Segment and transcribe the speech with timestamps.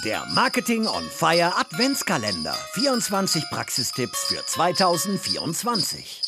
[0.00, 2.54] Der Marketing on Fire Adventskalender.
[2.72, 6.22] 24 Praxistipps für 2024.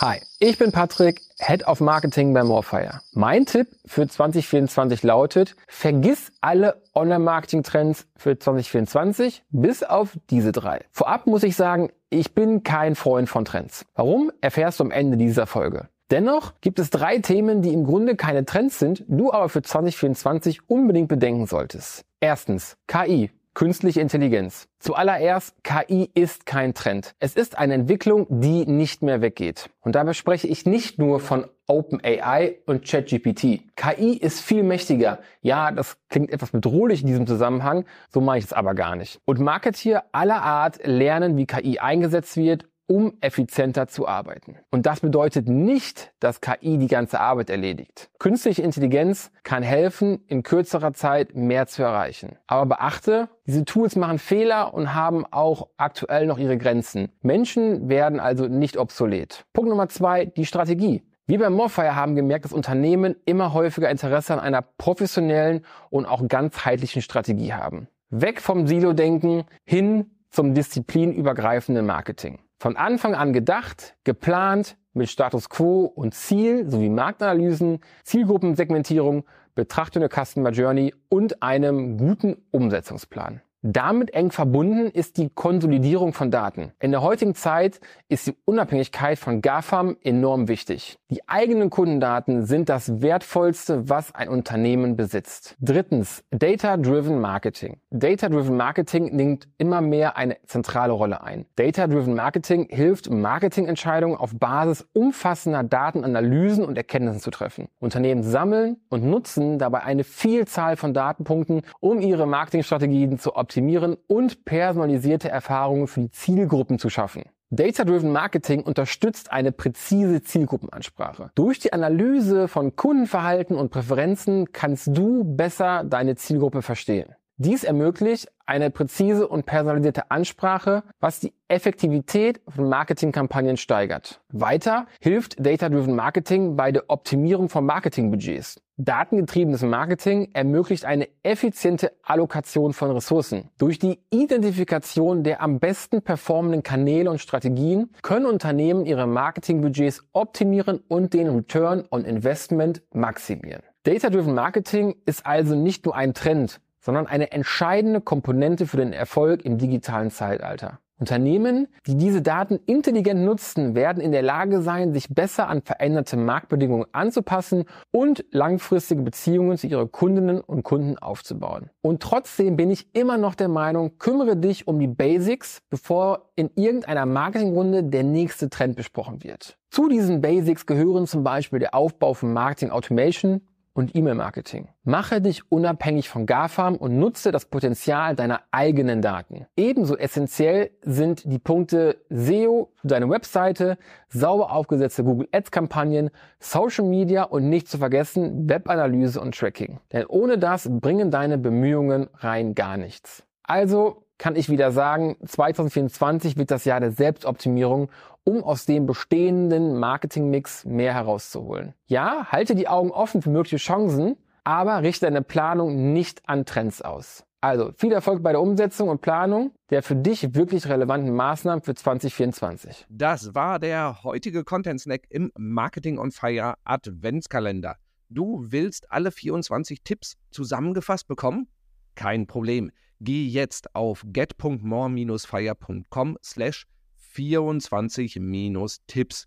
[0.00, 3.00] Hi, ich bin Patrick, Head of Marketing bei Morefire.
[3.14, 10.84] Mein Tipp für 2024 lautet, vergiss alle Online-Marketing-Trends für 2024 bis auf diese drei.
[10.92, 13.86] Vorab muss ich sagen, ich bin kein Freund von Trends.
[13.94, 15.88] Warum, erfährst du am Ende dieser Folge.
[16.10, 20.70] Dennoch gibt es drei Themen, die im Grunde keine Trends sind, du aber für 2024
[20.70, 22.04] unbedingt bedenken solltest.
[22.20, 23.30] Erstens, KI.
[23.54, 24.68] Künstliche Intelligenz.
[24.80, 27.14] Zuallererst, KI ist kein Trend.
[27.18, 29.70] Es ist eine Entwicklung, die nicht mehr weggeht.
[29.80, 33.62] Und dabei spreche ich nicht nur von OpenAI und ChatGPT.
[33.74, 35.20] KI ist viel mächtiger.
[35.40, 39.20] Ja, das klingt etwas bedrohlich in diesem Zusammenhang, so mache ich es aber gar nicht.
[39.24, 44.56] Und Marketeer aller Art lernen, wie KI eingesetzt wird um effizienter zu arbeiten.
[44.70, 48.10] Und das bedeutet nicht, dass KI die ganze Arbeit erledigt.
[48.18, 52.36] Künstliche Intelligenz kann helfen, in kürzerer Zeit mehr zu erreichen.
[52.46, 57.10] Aber beachte, diese Tools machen Fehler und haben auch aktuell noch ihre Grenzen.
[57.22, 59.44] Menschen werden also nicht obsolet.
[59.52, 61.02] Punkt Nummer zwei, die Strategie.
[61.28, 66.28] Wir bei Morfire haben gemerkt, dass Unternehmen immer häufiger Interesse an einer professionellen und auch
[66.28, 67.88] ganzheitlichen Strategie haben.
[68.10, 72.38] Weg vom Silo-Denken hin zum disziplinübergreifenden Marketing.
[72.58, 80.08] Von Anfang an gedacht, geplant, mit Status Quo und Ziel sowie Marktanalysen, Zielgruppensegmentierung, Betrachtung der
[80.08, 83.42] Customer Journey und einem guten Umsetzungsplan.
[83.68, 86.70] Damit eng verbunden ist die Konsolidierung von Daten.
[86.78, 90.98] In der heutigen Zeit ist die Unabhängigkeit von GAFAM enorm wichtig.
[91.10, 95.56] Die eigenen Kundendaten sind das Wertvollste, was ein Unternehmen besitzt.
[95.60, 97.80] Drittens, Data-Driven Marketing.
[97.90, 101.44] Data-Driven Marketing nimmt immer mehr eine zentrale Rolle ein.
[101.56, 107.66] Data-Driven Marketing hilft, Marketingentscheidungen auf Basis umfassender Datenanalysen und Erkenntnissen zu treffen.
[107.80, 113.96] Unternehmen sammeln und nutzen dabei eine Vielzahl von Datenpunkten, um ihre Marketingstrategien zu optimieren optimieren
[114.06, 117.22] und personalisierte Erfahrungen für die Zielgruppen zu schaffen.
[117.48, 121.30] Data-Driven Marketing unterstützt eine präzise Zielgruppenansprache.
[121.34, 127.14] Durch die Analyse von Kundenverhalten und Präferenzen kannst du besser deine Zielgruppe verstehen.
[127.38, 134.22] Dies ermöglicht eine präzise und personalisierte Ansprache, was die Effektivität von Marketingkampagnen steigert.
[134.32, 138.62] Weiter hilft Data-Driven Marketing bei der Optimierung von Marketingbudgets.
[138.78, 143.50] Datengetriebenes Marketing ermöglicht eine effiziente Allokation von Ressourcen.
[143.58, 150.82] Durch die Identifikation der am besten performenden Kanäle und Strategien können Unternehmen ihre Marketingbudgets optimieren
[150.88, 153.62] und den Return on Investment maximieren.
[153.82, 159.44] Data-Driven Marketing ist also nicht nur ein Trend, sondern eine entscheidende Komponente für den Erfolg
[159.44, 160.78] im digitalen Zeitalter.
[160.98, 166.16] Unternehmen, die diese Daten intelligent nutzen, werden in der Lage sein, sich besser an veränderte
[166.16, 171.70] Marktbedingungen anzupassen und langfristige Beziehungen zu ihren Kundinnen und Kunden aufzubauen.
[171.82, 176.50] Und trotzdem bin ich immer noch der Meinung, kümmere dich um die Basics, bevor in
[176.54, 179.58] irgendeiner Marketingrunde der nächste Trend besprochen wird.
[179.70, 183.42] Zu diesen Basics gehören zum Beispiel der Aufbau von Marketing Automation,
[183.76, 184.68] und E-Mail-Marketing.
[184.84, 189.46] Mache dich unabhängig von GAFAM und nutze das Potenzial deiner eigenen Daten.
[189.56, 193.76] Ebenso essentiell sind die Punkte SEO deine Webseite,
[194.08, 196.10] sauber aufgesetzte Google Ads-Kampagnen,
[196.40, 199.80] Social Media und nicht zu vergessen Webanalyse und Tracking.
[199.92, 203.24] Denn ohne das bringen deine Bemühungen rein gar nichts.
[203.42, 207.90] Also kann ich wieder sagen, 2024 wird das Jahr der Selbstoptimierung,
[208.26, 211.74] um aus dem bestehenden Marketingmix mehr herauszuholen.
[211.86, 216.82] Ja, halte die Augen offen für mögliche Chancen, aber richte deine Planung nicht an Trends
[216.82, 217.24] aus.
[217.40, 221.74] Also viel Erfolg bei der Umsetzung und Planung der für dich wirklich relevanten Maßnahmen für
[221.74, 222.86] 2024.
[222.88, 227.76] Das war der heutige Content Snack im Marketing on Fire Adventskalender.
[228.08, 231.48] Du willst alle 24 Tipps zusammengefasst bekommen?
[231.96, 232.70] Kein Problem.
[233.00, 236.68] Geh jetzt auf get.more-fire.com slash
[237.16, 239.26] 24-Tipps.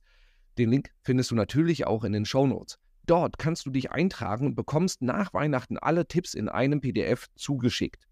[0.58, 2.78] Den Link findest du natürlich auch in den Show Notes.
[3.06, 8.06] Dort kannst du dich eintragen und bekommst nach Weihnachten alle Tipps in einem PDF zugeschickt.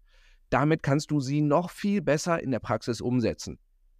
[0.50, 3.58] Damit kannst du sie noch viel besser in der Praxis umsetzen.